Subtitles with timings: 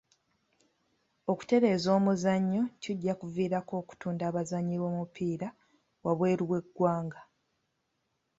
[1.31, 5.47] Okutereeza omuzannyo kijja kuviirako okutunda abazannyi b'omupiira
[6.03, 7.19] waabweru w'eggwanga.